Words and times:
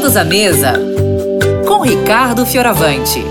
Todos 0.00 0.16
à 0.16 0.24
mesa 0.24 0.72
com 1.68 1.82
Ricardo 1.82 2.46
Fioravante. 2.46 3.22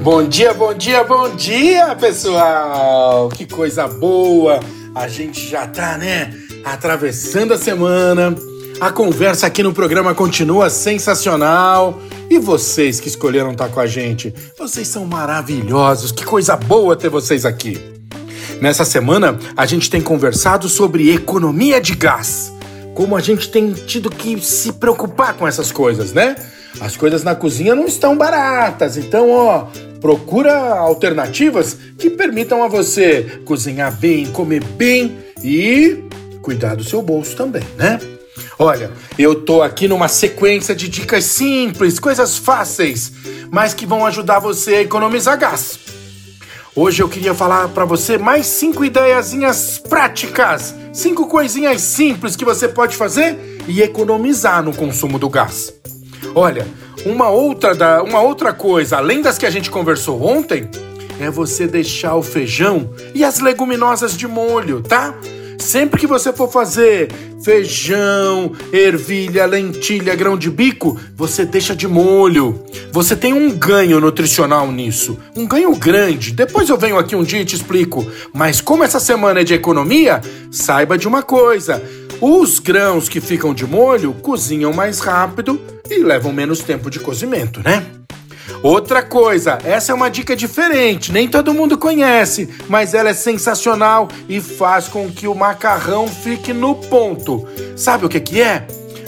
Bom 0.00 0.22
dia, 0.22 0.54
bom 0.54 0.72
dia, 0.72 1.02
bom 1.02 1.34
dia, 1.34 1.96
pessoal! 1.96 3.28
Que 3.28 3.44
coisa 3.44 3.88
boa! 3.88 4.60
A 4.94 5.08
gente 5.08 5.50
já 5.50 5.66
tá, 5.66 5.98
né, 5.98 6.32
atravessando 6.64 7.54
a 7.54 7.58
semana. 7.58 8.32
A 8.80 8.92
conversa 8.92 9.48
aqui 9.48 9.64
no 9.64 9.72
programa 9.72 10.14
continua 10.14 10.70
sensacional. 10.70 11.98
E 12.30 12.38
vocês 12.38 13.00
que 13.00 13.08
escolheram 13.08 13.50
estar 13.50 13.68
com 13.68 13.80
a 13.80 13.86
gente, 13.88 14.32
vocês 14.56 14.86
são 14.86 15.04
maravilhosos. 15.04 16.12
Que 16.12 16.24
coisa 16.24 16.54
boa 16.56 16.94
ter 16.94 17.08
vocês 17.08 17.44
aqui. 17.44 17.97
Nessa 18.60 18.84
semana, 18.84 19.38
a 19.56 19.64
gente 19.66 19.88
tem 19.88 20.00
conversado 20.00 20.68
sobre 20.68 21.14
economia 21.14 21.80
de 21.80 21.94
gás. 21.94 22.52
Como 22.92 23.16
a 23.16 23.20
gente 23.20 23.48
tem 23.50 23.72
tido 23.72 24.10
que 24.10 24.40
se 24.40 24.72
preocupar 24.72 25.34
com 25.34 25.46
essas 25.46 25.70
coisas, 25.70 26.12
né? 26.12 26.34
As 26.80 26.96
coisas 26.96 27.22
na 27.22 27.36
cozinha 27.36 27.74
não 27.74 27.86
estão 27.86 28.16
baratas, 28.16 28.96
então, 28.96 29.30
ó, 29.30 29.68
procura 30.00 30.52
alternativas 30.52 31.76
que 31.96 32.10
permitam 32.10 32.62
a 32.62 32.68
você 32.68 33.40
cozinhar 33.44 33.96
bem, 33.96 34.26
comer 34.26 34.64
bem 34.64 35.18
e 35.42 36.04
cuidar 36.42 36.74
do 36.74 36.82
seu 36.82 37.00
bolso 37.00 37.36
também, 37.36 37.62
né? 37.76 38.00
Olha, 38.58 38.90
eu 39.16 39.36
tô 39.36 39.62
aqui 39.62 39.86
numa 39.86 40.08
sequência 40.08 40.74
de 40.74 40.88
dicas 40.88 41.24
simples, 41.24 42.00
coisas 42.00 42.36
fáceis, 42.36 43.12
mas 43.52 43.72
que 43.72 43.86
vão 43.86 44.04
ajudar 44.04 44.40
você 44.40 44.74
a 44.74 44.82
economizar 44.82 45.38
gás. 45.38 45.78
Hoje 46.80 47.02
eu 47.02 47.08
queria 47.08 47.34
falar 47.34 47.66
para 47.70 47.84
você 47.84 48.16
mais 48.16 48.46
cinco 48.46 48.84
ideiazinhas 48.84 49.78
práticas, 49.78 50.72
cinco 50.92 51.26
coisinhas 51.26 51.80
simples 51.82 52.36
que 52.36 52.44
você 52.44 52.68
pode 52.68 52.96
fazer 52.96 53.36
e 53.66 53.82
economizar 53.82 54.62
no 54.62 54.72
consumo 54.72 55.18
do 55.18 55.28
gás. 55.28 55.74
Olha, 56.36 56.64
uma 57.04 57.30
outra, 57.30 57.74
da, 57.74 58.00
uma 58.00 58.20
outra 58.20 58.52
coisa, 58.52 58.98
além 58.98 59.20
das 59.20 59.36
que 59.36 59.44
a 59.44 59.50
gente 59.50 59.72
conversou 59.72 60.22
ontem, 60.22 60.70
é 61.18 61.28
você 61.28 61.66
deixar 61.66 62.14
o 62.14 62.22
feijão 62.22 62.94
e 63.12 63.24
as 63.24 63.40
leguminosas 63.40 64.16
de 64.16 64.28
molho, 64.28 64.80
tá? 64.80 65.12
Sempre 65.68 66.00
que 66.00 66.06
você 66.06 66.32
for 66.32 66.50
fazer 66.50 67.12
feijão, 67.42 68.52
ervilha, 68.72 69.44
lentilha, 69.44 70.14
grão 70.14 70.34
de 70.34 70.50
bico, 70.50 70.98
você 71.14 71.44
deixa 71.44 71.76
de 71.76 71.86
molho. 71.86 72.64
Você 72.90 73.14
tem 73.14 73.34
um 73.34 73.50
ganho 73.50 74.00
nutricional 74.00 74.72
nisso, 74.72 75.18
um 75.36 75.46
ganho 75.46 75.76
grande. 75.76 76.32
Depois 76.32 76.70
eu 76.70 76.78
venho 76.78 76.96
aqui 76.96 77.14
um 77.14 77.22
dia 77.22 77.42
e 77.42 77.44
te 77.44 77.54
explico. 77.54 78.10
Mas 78.32 78.62
como 78.62 78.82
essa 78.82 78.98
semana 78.98 79.40
é 79.40 79.44
de 79.44 79.52
economia, 79.52 80.22
saiba 80.50 80.96
de 80.96 81.06
uma 81.06 81.22
coisa: 81.22 81.82
os 82.18 82.58
grãos 82.58 83.06
que 83.06 83.20
ficam 83.20 83.52
de 83.52 83.66
molho 83.66 84.14
cozinham 84.22 84.72
mais 84.72 85.00
rápido 85.00 85.60
e 85.90 86.02
levam 86.02 86.32
menos 86.32 86.60
tempo 86.60 86.88
de 86.88 86.98
cozimento, 86.98 87.60
né? 87.62 87.97
Outra 88.62 89.02
coisa, 89.02 89.58
essa 89.64 89.92
é 89.92 89.94
uma 89.94 90.10
dica 90.10 90.34
diferente, 90.34 91.12
nem 91.12 91.28
todo 91.28 91.54
mundo 91.54 91.78
conhece, 91.78 92.48
mas 92.68 92.92
ela 92.92 93.10
é 93.10 93.14
sensacional 93.14 94.08
e 94.28 94.40
faz 94.40 94.88
com 94.88 95.08
que 95.10 95.28
o 95.28 95.34
macarrão 95.34 96.08
fique 96.08 96.52
no 96.52 96.74
ponto. 96.74 97.46
Sabe 97.76 98.06
o 98.06 98.08
que, 98.08 98.18
que 98.18 98.40
é? 98.40 98.66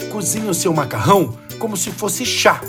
Cozinhe 0.09 0.49
o 0.49 0.53
seu 0.53 0.73
macarrão 0.73 1.37
como 1.59 1.75
se 1.75 1.91
fosse 1.91 2.25
chá. 2.25 2.61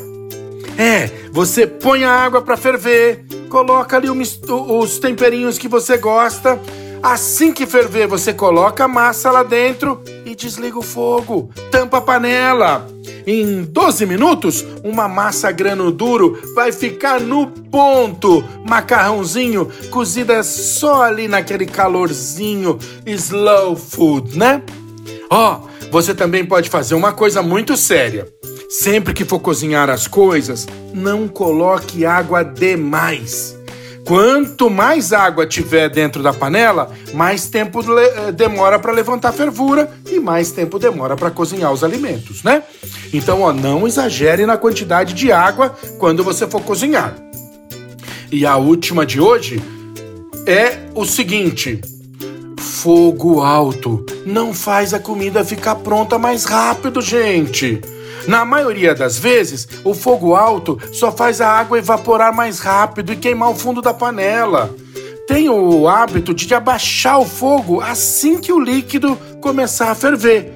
É, 0.77 1.09
você 1.31 1.67
põe 1.67 2.03
a 2.05 2.11
água 2.11 2.43
para 2.43 2.57
ferver, 2.57 3.25
coloca 3.49 3.97
ali 3.97 4.09
os 4.11 4.99
temperinhos 4.99 5.59
que 5.59 5.69
você 5.69 5.97
gosta. 5.97 6.59
Assim 7.03 7.53
que 7.53 7.67
ferver, 7.67 8.07
você 8.07 8.33
coloca 8.33 8.85
a 8.85 8.89
massa 8.89 9.29
lá 9.29 9.43
dentro 9.43 10.01
e 10.25 10.37
desliga 10.37 10.79
o 10.79 10.83
fogo. 10.83 11.51
Tampa 11.69 11.99
a 11.99 12.01
panela. 12.01 12.87
Em 13.27 13.65
12 13.65 14.07
minutos, 14.07 14.65
uma 14.85 15.09
massa 15.09 15.51
grano 15.51 15.91
duro 15.91 16.41
vai 16.55 16.71
ficar 16.71 17.21
no 17.21 17.49
ponto. 17.49 18.45
Macarrãozinho 18.69 19.69
cozida 19.91 20.45
só 20.45 21.03
ali 21.03 21.27
naquele 21.27 21.67
calorzinho 21.67 22.79
slow 23.05 23.75
food, 23.75 24.39
né? 24.39 24.63
Ó, 25.29 25.57
oh, 25.61 25.89
você 25.91 26.15
também 26.15 26.45
pode 26.45 26.71
fazer 26.71 26.95
uma 26.95 27.13
coisa 27.13 27.43
muito 27.43 27.77
séria. 27.77 28.29
Sempre 28.71 29.13
que 29.13 29.25
for 29.25 29.41
cozinhar 29.41 29.91
as 29.91 30.07
coisas, 30.07 30.69
não 30.95 31.27
coloque 31.27 32.07
água 32.07 32.45
demais. 32.45 33.57
Quanto 34.07 34.69
mais 34.69 35.13
água 35.13 35.47
tiver 35.47 35.89
dentro 35.89 36.23
da 36.23 36.33
panela, 36.33 36.91
mais 37.15 37.49
tempo 37.49 37.81
eh, 37.99 38.33
demora 38.33 38.79
para 38.79 38.93
levantar 38.93 39.29
a 39.29 39.33
fervura 39.33 39.91
e 40.11 40.19
mais 40.19 40.51
tempo 40.51 40.79
demora 40.79 41.17
para 41.17 41.31
cozinhar 41.31 41.73
os 41.73 41.85
alimentos, 41.85 42.43
né? 42.43 42.63
Então, 43.13 43.43
ó, 43.43 43.53
não 43.53 43.87
exagere 43.87 44.45
na 44.45 44.57
quantidade 44.57 45.15
de 45.15 45.31
água 45.31 45.77
quando 45.99 46.25
você 46.25 46.47
for 46.47 46.63
cozinhar. 46.63 47.15
E 48.31 48.45
a 48.45 48.57
última 48.57 49.07
de 49.07 49.21
hoje 49.21 49.63
é 50.47 50.79
o 50.95 51.05
seguinte: 51.05 51.81
fogo 52.59 53.41
alto 53.41 54.05
não 54.27 54.53
faz 54.53 54.93
a 54.93 54.99
comida 54.99 55.45
ficar 55.45 55.77
pronta 55.77 56.19
mais 56.19 56.45
rápido, 56.45 57.01
gente. 57.01 57.81
Na 58.27 58.45
maioria 58.45 58.95
das 58.95 59.19
vezes, 59.19 59.69
o 59.85 59.95
fogo 59.95 60.35
alto 60.35 60.79
só 60.93 61.11
faz 61.11 61.41
a 61.41 61.49
água 61.49 61.79
evaporar 61.79 62.35
mais 62.35 62.61
rápido 62.61 63.13
e 63.13 63.17
queimar 63.17 63.51
o 63.51 63.57
fundo 63.57 63.83
da 63.83 63.93
panela. 63.93 64.75
Tenha 65.27 65.53
o 65.53 65.89
hábito 65.89 66.35
de 66.35 66.55
abaixar 66.55 67.19
o 67.21 67.27
fogo 67.27 67.81
assim 67.81 68.39
que 68.39 68.53
o 68.53 68.61
líquido 68.61 69.17
começar 69.41 69.91
a 69.91 69.95
ferver. 69.95 70.53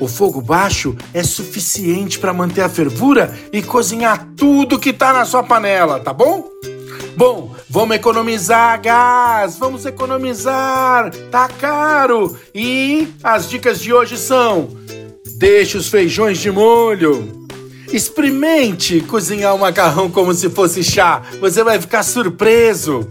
O 0.00 0.08
fogo 0.08 0.40
baixo 0.40 0.96
é 1.12 1.22
suficiente 1.22 2.18
para 2.18 2.32
manter 2.32 2.62
a 2.62 2.68
fervura 2.68 3.36
e 3.52 3.62
cozinhar 3.62 4.26
tudo 4.36 4.78
que 4.78 4.90
está 4.90 5.12
na 5.12 5.24
sua 5.24 5.42
panela, 5.42 6.00
tá 6.00 6.12
bom? 6.12 6.48
Bom, 7.16 7.54
vamos 7.70 7.94
economizar 7.94 8.80
gás, 8.80 9.56
vamos 9.56 9.86
economizar, 9.86 11.10
tá 11.30 11.48
caro. 11.48 12.36
E 12.52 13.08
as 13.22 13.48
dicas 13.48 13.80
de 13.80 13.92
hoje 13.92 14.16
são: 14.16 14.68
Deixe 15.36 15.76
os 15.76 15.88
feijões 15.88 16.38
de 16.38 16.50
molho. 16.50 17.46
Experimente 17.92 19.00
cozinhar 19.00 19.54
o 19.54 19.58
macarrão 19.58 20.10
como 20.10 20.32
se 20.32 20.48
fosse 20.48 20.82
chá. 20.82 21.22
Você 21.40 21.62
vai 21.64 21.80
ficar 21.80 22.02
surpreso. 22.04 23.08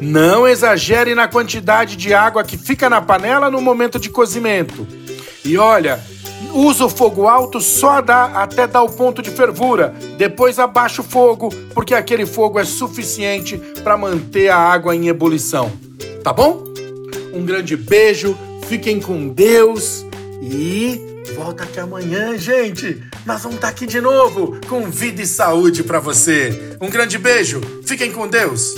Não 0.00 0.48
exagere 0.48 1.14
na 1.14 1.28
quantidade 1.28 1.96
de 1.96 2.14
água 2.14 2.42
que 2.42 2.56
fica 2.56 2.88
na 2.88 3.02
panela 3.02 3.50
no 3.50 3.60
momento 3.60 3.98
de 3.98 4.08
cozimento. 4.08 4.86
E 5.44 5.58
olha, 5.58 6.02
usa 6.54 6.86
o 6.86 6.88
fogo 6.88 7.28
alto 7.28 7.60
só 7.60 8.00
dá, 8.00 8.24
até 8.24 8.66
dar 8.66 8.82
o 8.82 8.90
ponto 8.90 9.20
de 9.20 9.30
fervura. 9.30 9.94
Depois 10.16 10.58
abaixa 10.58 11.02
o 11.02 11.04
fogo, 11.04 11.50
porque 11.74 11.94
aquele 11.94 12.24
fogo 12.24 12.58
é 12.58 12.64
suficiente 12.64 13.58
para 13.84 13.98
manter 13.98 14.48
a 14.48 14.56
água 14.56 14.96
em 14.96 15.08
ebulição. 15.08 15.70
Tá 16.24 16.32
bom? 16.32 16.64
Um 17.34 17.44
grande 17.44 17.76
beijo, 17.76 18.36
fiquem 18.66 18.98
com 18.98 19.28
Deus 19.28 20.04
e 20.42 21.09
Volta 21.34 21.64
aqui 21.64 21.78
amanhã, 21.78 22.36
gente. 22.36 23.02
Nós 23.24 23.42
vamos 23.42 23.56
estar 23.56 23.68
aqui 23.68 23.86
de 23.86 24.00
novo 24.00 24.60
com 24.68 24.90
vida 24.90 25.22
e 25.22 25.26
saúde 25.26 25.82
para 25.82 26.00
você. 26.00 26.76
Um 26.80 26.90
grande 26.90 27.18
beijo. 27.18 27.60
Fiquem 27.86 28.12
com 28.12 28.26
Deus. 28.26 28.74